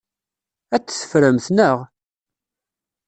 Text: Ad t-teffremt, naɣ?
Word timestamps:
Ad 0.75 0.83
t-teffremt, 0.83 1.47
naɣ? 1.55 1.77